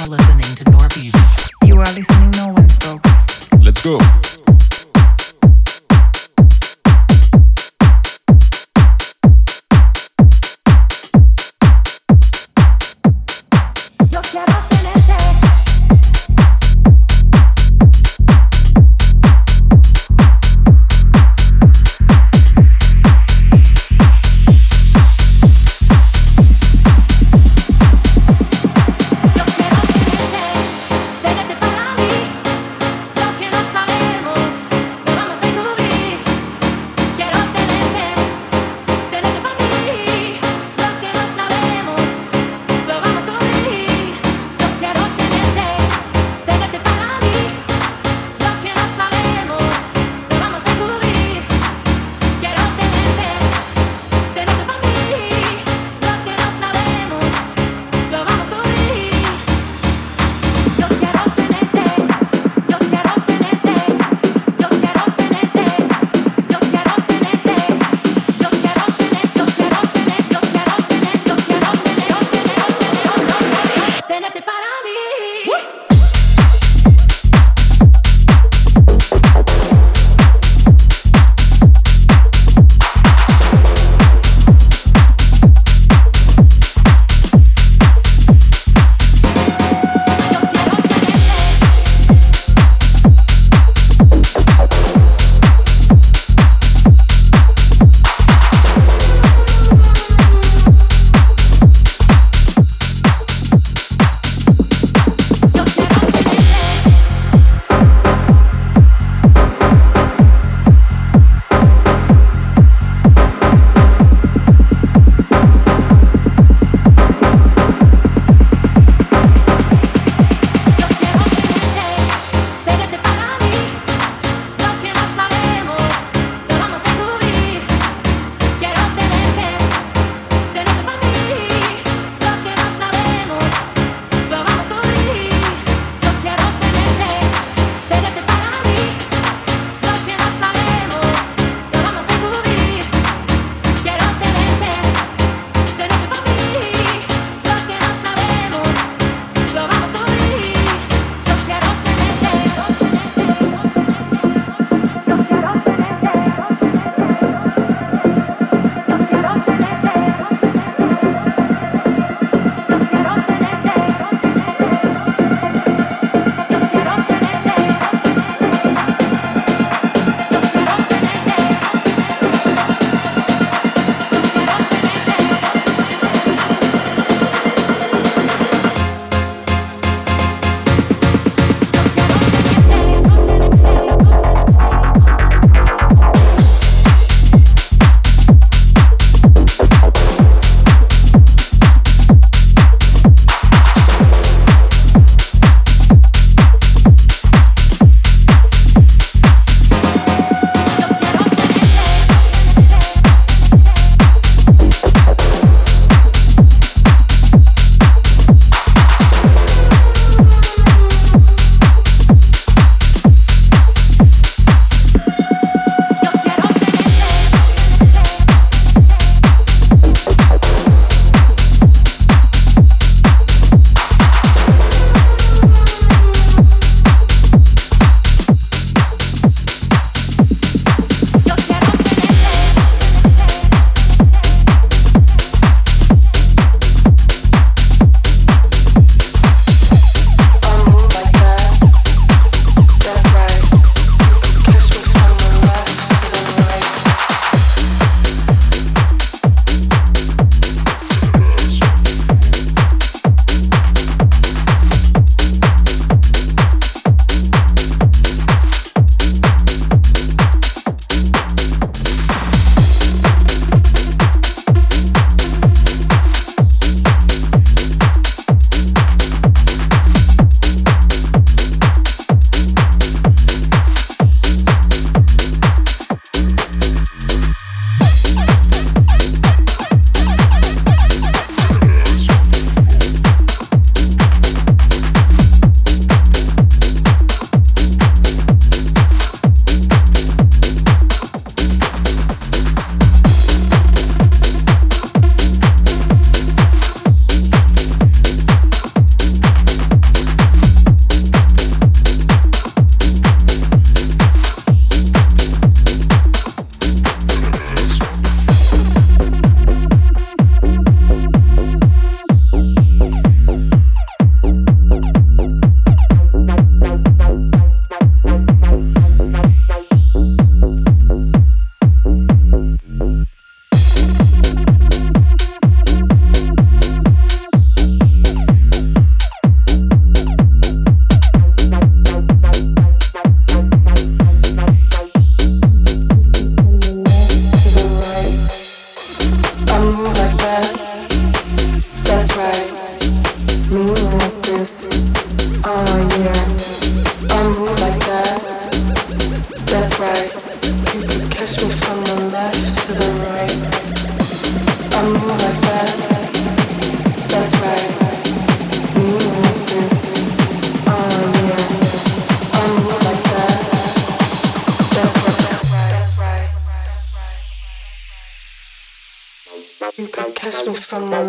are 0.00 0.08
listening 0.08 0.54
to 0.56 0.64
Norby. 0.64 1.12
You 1.66 1.78
are 1.78 1.92
listening 1.92 2.30
No 2.30 2.48
One's 2.48 2.76
Progress. 2.76 3.52
Let's 3.62 3.82
go. 3.82 4.39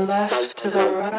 left 0.06 0.58
to 0.58 0.70
the 0.70 0.80
right. 0.80 1.11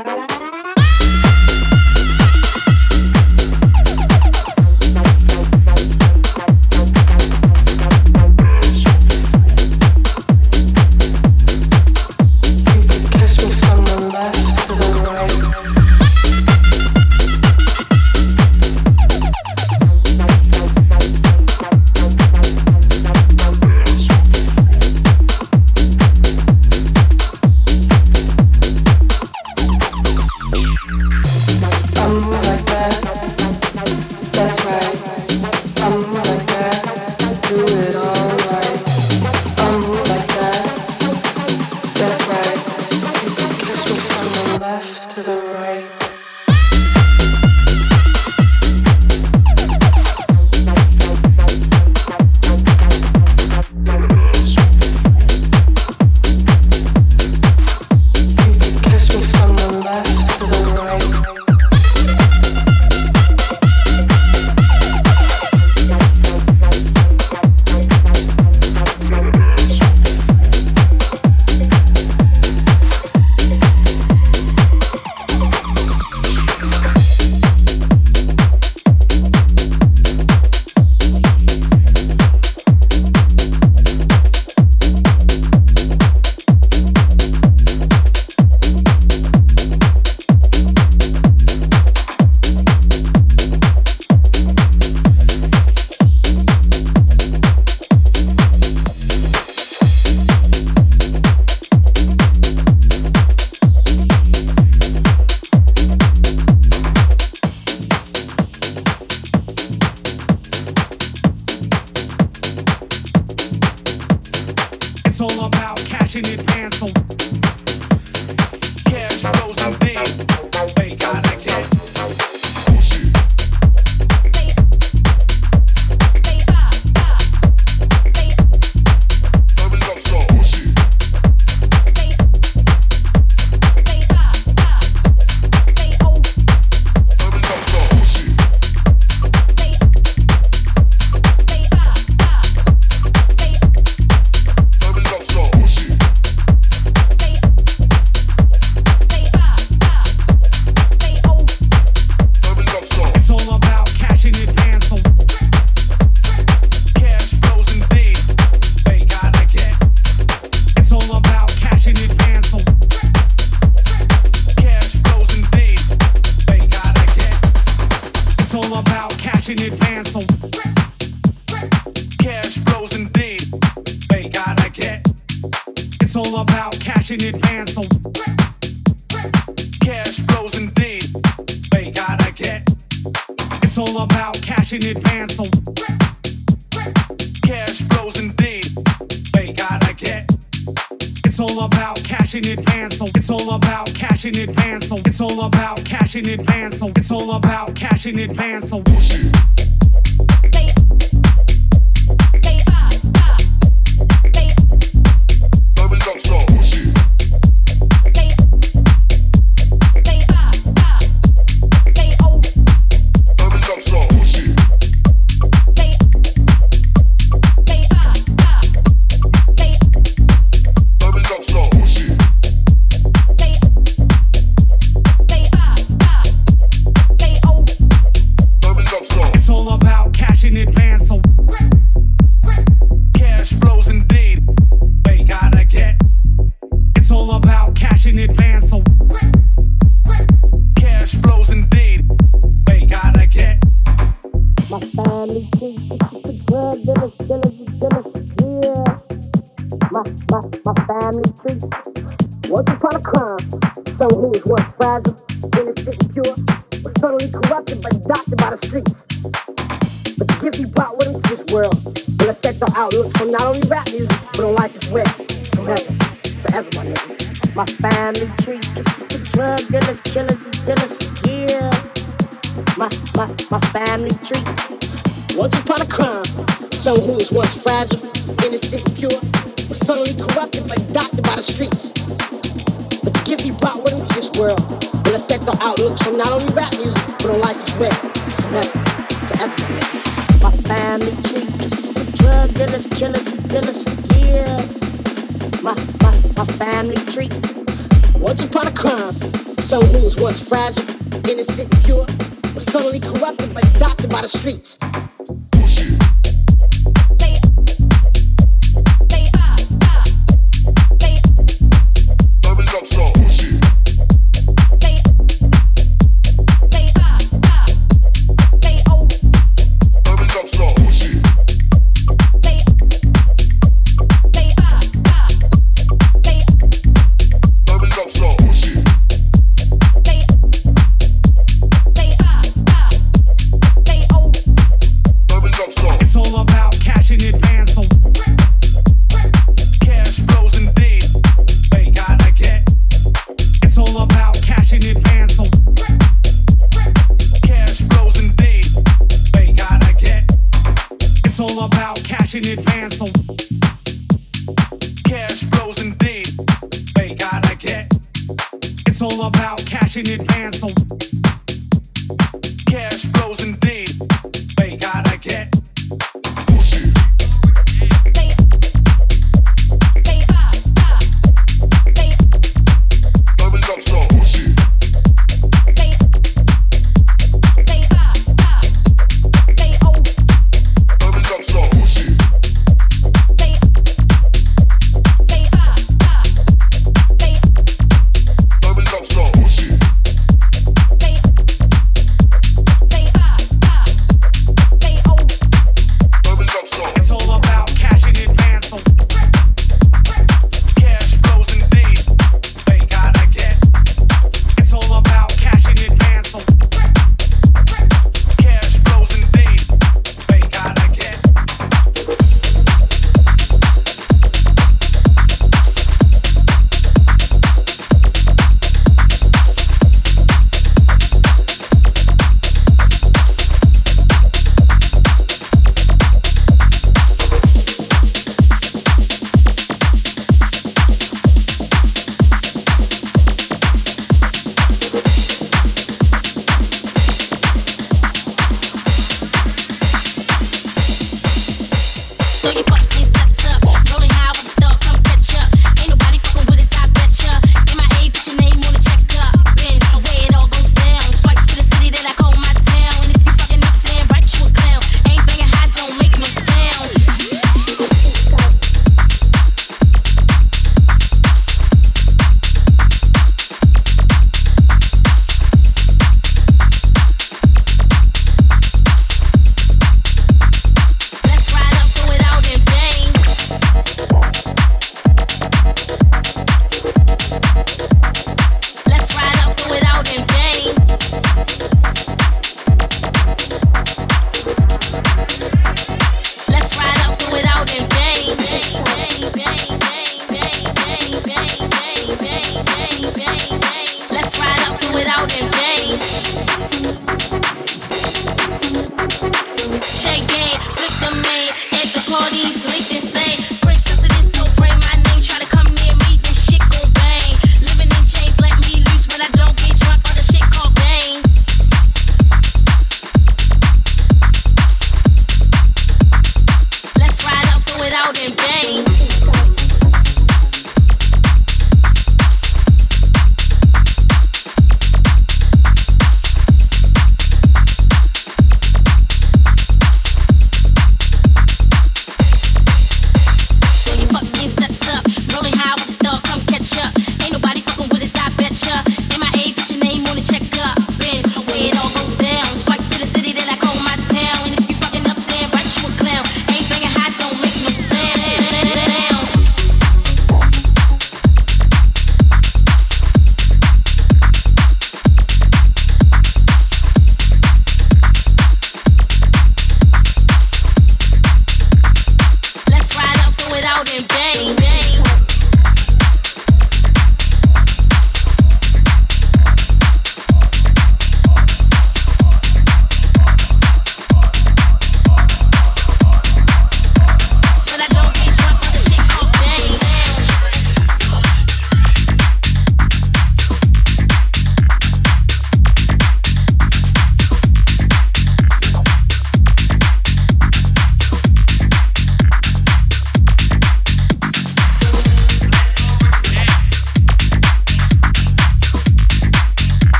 advance, 192.72 192.98
so 192.98 193.06
it's 193.14 193.30
all 193.30 193.54
about 193.54 193.86
cash 193.94 194.24
in 194.24 194.36
advance, 194.36 194.88
so 194.88 194.96
it's 195.04 195.20
all 195.20 195.44
about 195.44 195.84
cash 195.84 196.16
in 196.16 196.28
advance, 196.28 196.78
so 196.78 196.90
it's 196.96 197.10
all 197.10 197.32
about 197.32 197.74
cash 197.74 198.06
in 198.06 198.18
advance, 198.18 198.70
so. 198.70 199.41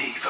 Diva. 0.00 0.29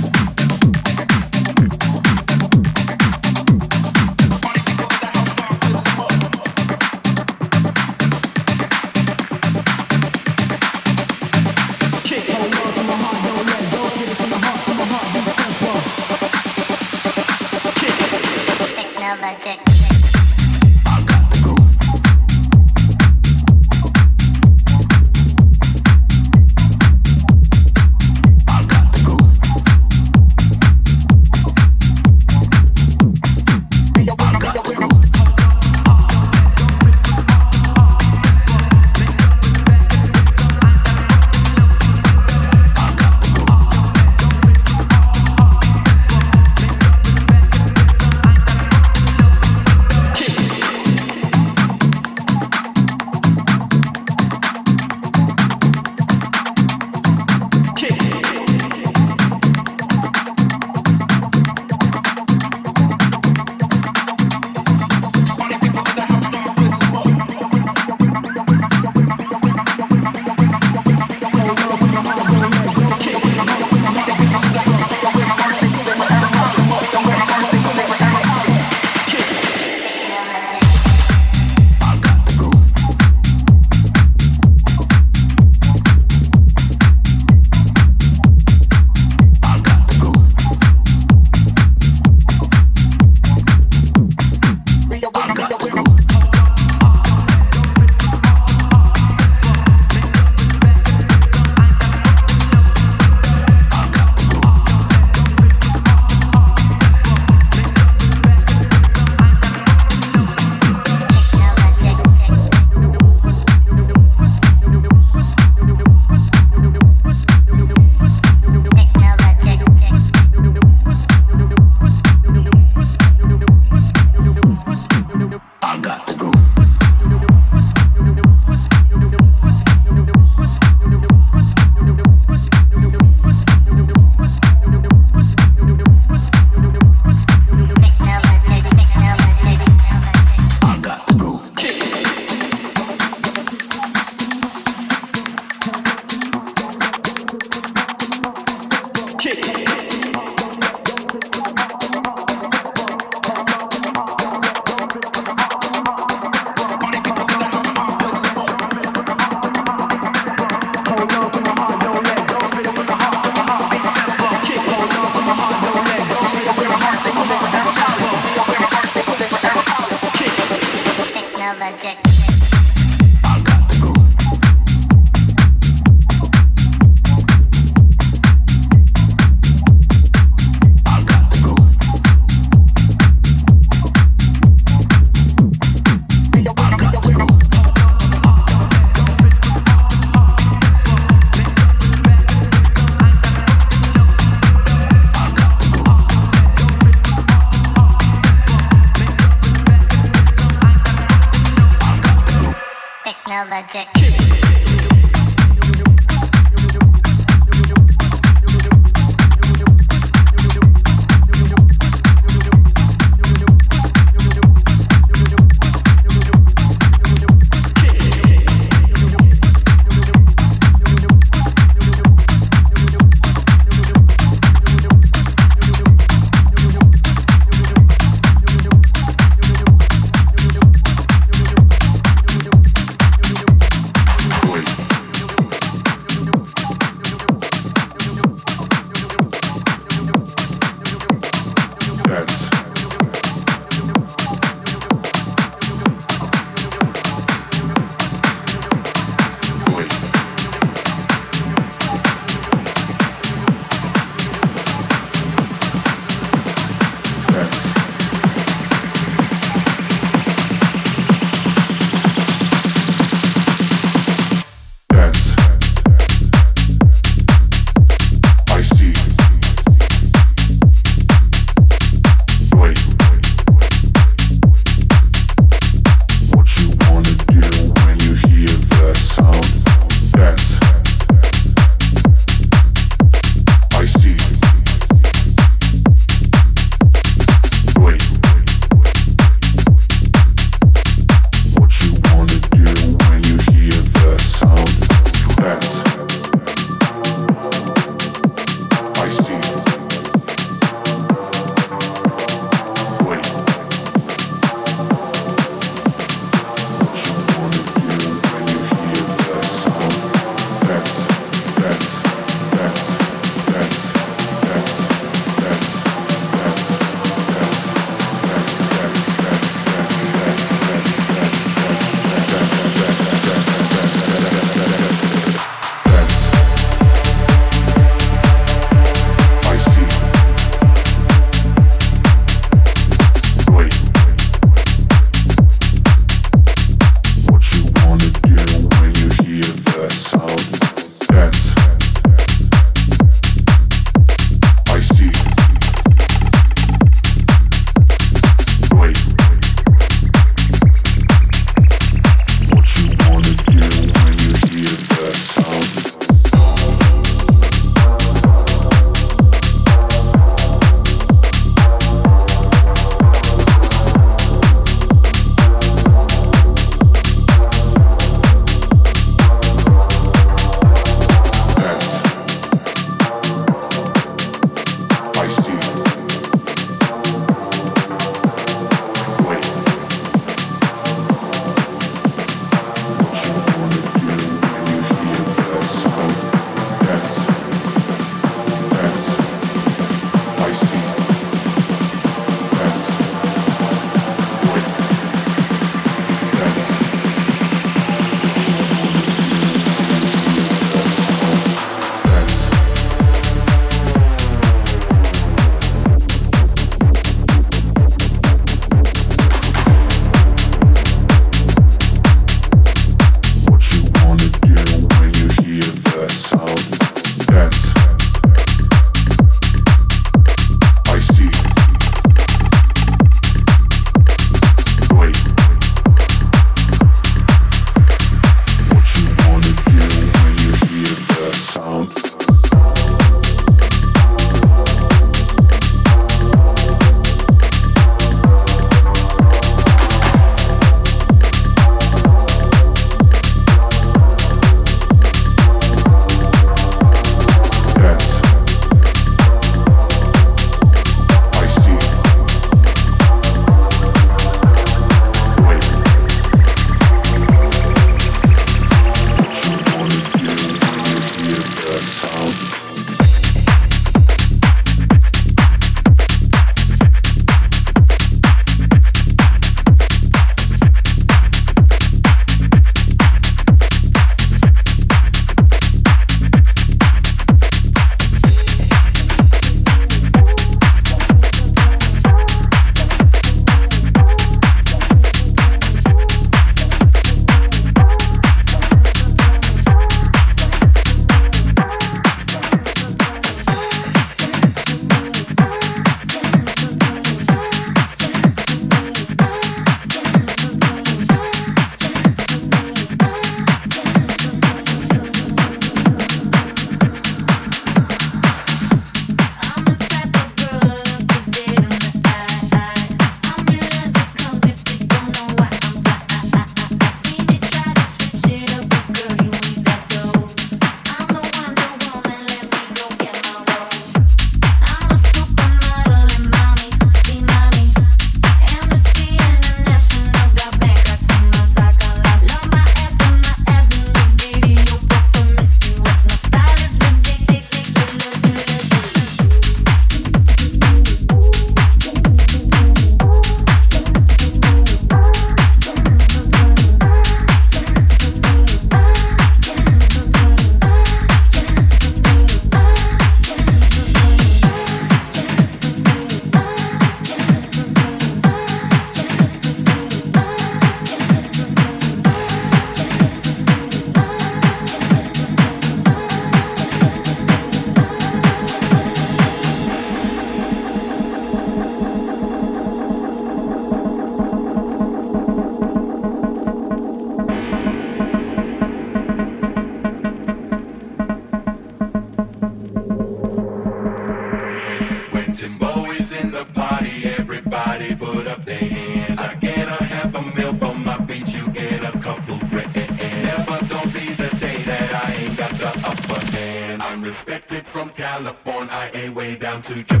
Who 599.61 599.83
be 599.83 600.00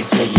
the 0.00 0.04
baddest 0.04 0.37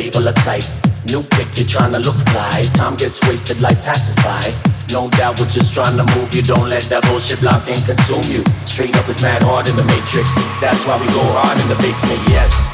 label 0.00 0.32
type. 0.32 0.64
New 1.06 1.22
pick, 1.36 1.48
you're 1.56 1.66
trying 1.66 1.92
to 1.92 1.98
look 1.98 2.16
fly. 2.32 2.64
Time 2.74 2.96
gets 2.96 3.20
wasted 3.28 3.60
like 3.60 3.80
passes 3.82 4.16
by. 4.24 4.44
No 4.92 5.10
doubt 5.10 5.38
we're 5.38 5.52
just 5.52 5.74
trying 5.74 5.96
to 5.96 6.04
move 6.16 6.34
you. 6.34 6.42
Don't 6.42 6.68
let 6.68 6.82
that 6.84 7.02
bullshit 7.04 7.40
block 7.40 7.68
and 7.68 7.80
consume 7.84 8.24
you. 8.32 8.42
Straight 8.64 8.96
up 8.96 9.08
is 9.08 9.20
mad 9.22 9.42
hard 9.42 9.68
in 9.68 9.76
the 9.76 9.84
matrix. 9.84 10.26
That's 10.60 10.84
why 10.86 10.96
we 11.00 11.06
go 11.08 11.22
hard 11.36 11.58
in 11.60 11.68
the 11.68 11.76
basement, 11.82 12.20
yes. 12.28 12.69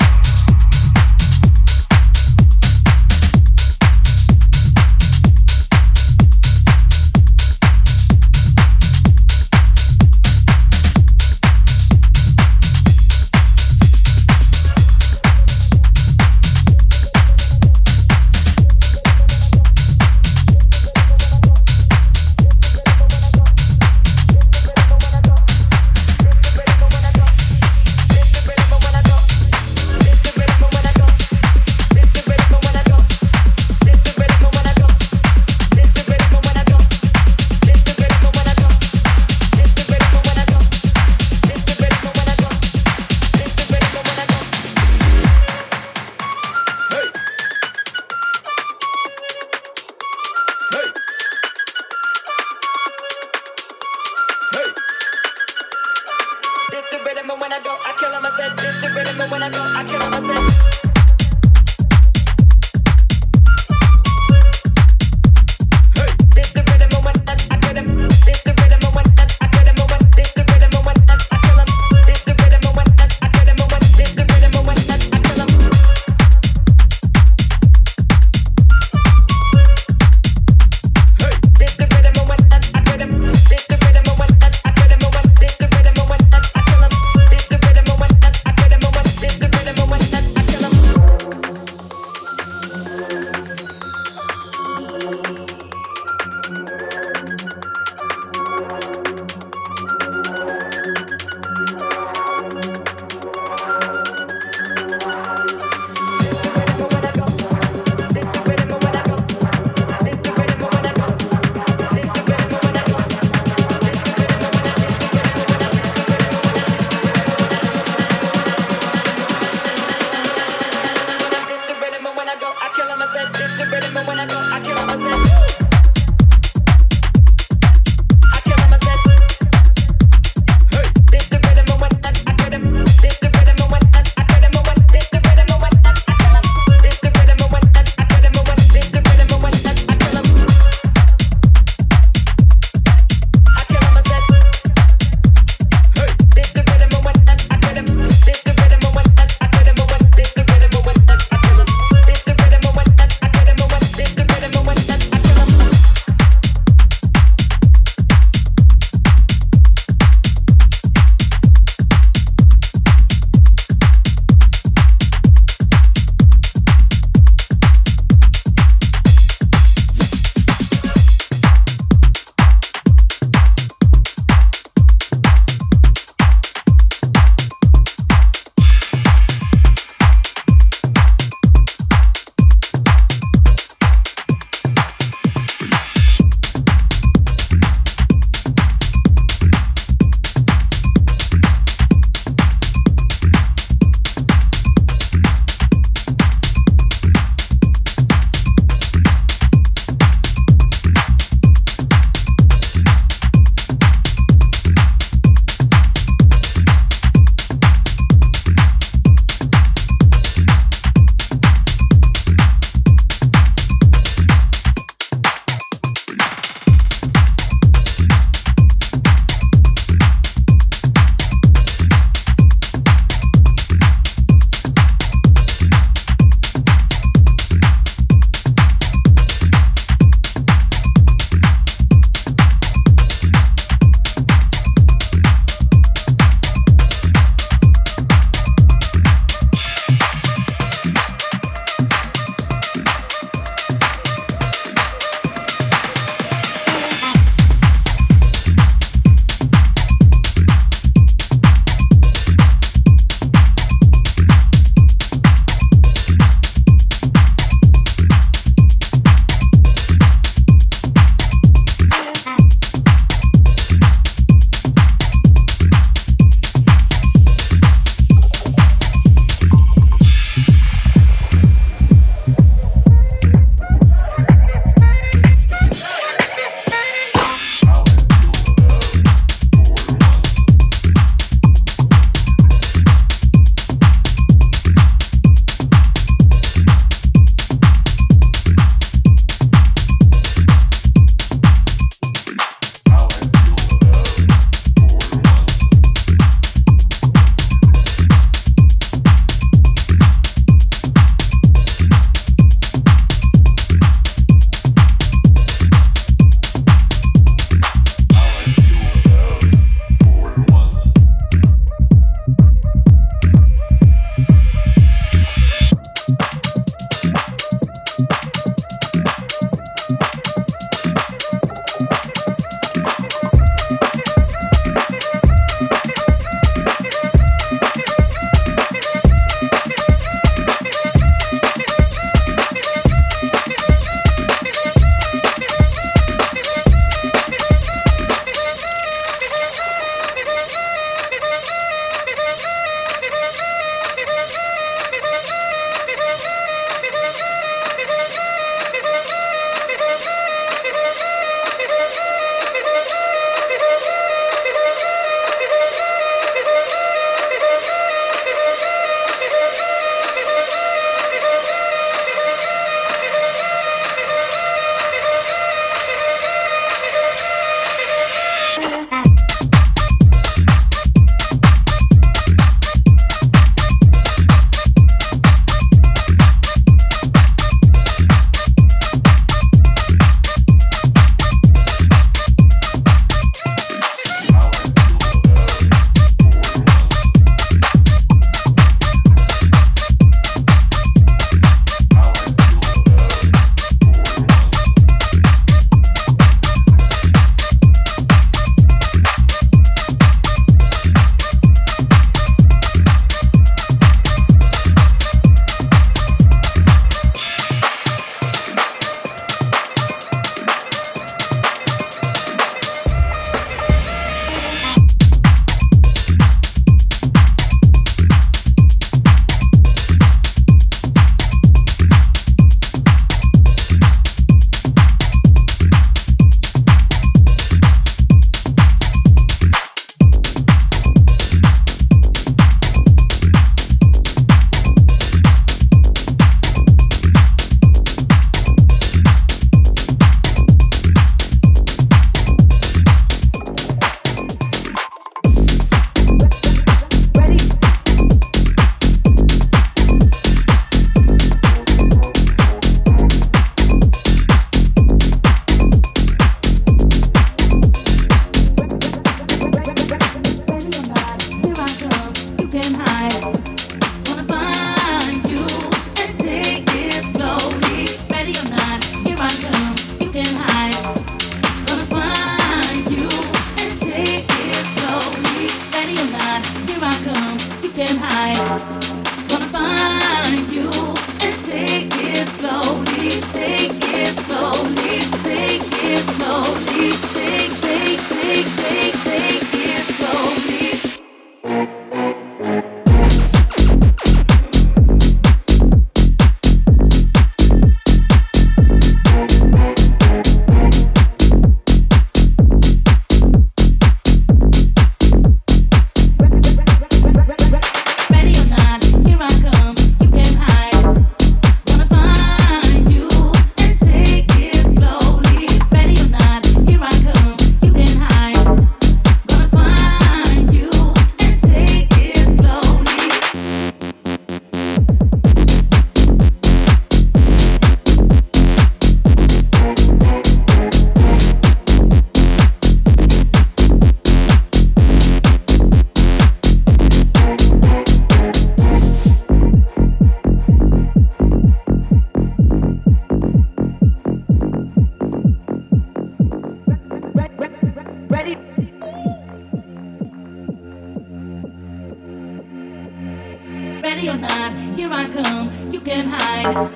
not. 554.29 554.53
Here 554.77 554.91
I 554.93 555.09
come, 555.09 555.51
you 555.73 555.81
can 555.81 556.09
hide. 556.09 556.71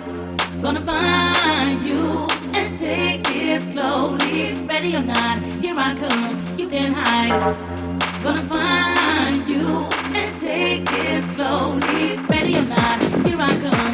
Gonna 0.63 0.81
find 0.81 1.83
you 1.83 2.29
and 2.59 2.79
take 2.79 3.25
it 3.29 3.63
slowly. 3.73 4.55
Ready 4.67 4.97
or 4.97 5.03
not, 5.03 5.39
here 5.63 5.75
I 5.77 5.95
come, 5.95 6.59
you 6.59 6.69
can 6.69 6.93
hide. 6.93 7.57
Gonna 8.23 8.43
find 8.43 9.47
you 9.49 9.67
and 10.19 10.41
take 10.41 10.89
it 10.91 11.25
slowly. 11.35 12.17
Ready 12.29 12.57
or 12.57 12.67
not, 12.75 12.99
here 13.27 13.41
I 13.41 13.53
come. 13.65 13.90